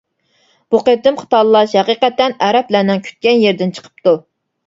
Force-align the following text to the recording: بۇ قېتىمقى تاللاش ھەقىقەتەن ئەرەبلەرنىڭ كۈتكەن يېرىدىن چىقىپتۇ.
بۇ 0.75 0.79
قېتىمقى 0.85 1.27
تاللاش 1.33 1.75
ھەقىقەتەن 1.79 2.35
ئەرەبلەرنىڭ 2.47 3.05
كۈتكەن 3.09 3.39
يېرىدىن 3.45 3.77
چىقىپتۇ. 3.79 4.15